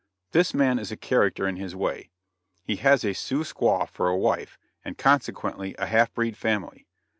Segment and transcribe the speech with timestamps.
[0.31, 2.09] This man is a character in his way;
[2.63, 6.87] he has a Sioux squaw for a wife, and consequently a half breed family.